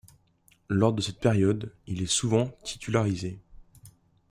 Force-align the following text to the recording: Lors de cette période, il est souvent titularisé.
Lors 0.67 0.93
de 0.93 1.01
cette 1.03 1.19
période, 1.19 1.71
il 1.85 2.01
est 2.01 2.07
souvent 2.07 2.47
titularisé. 2.63 3.39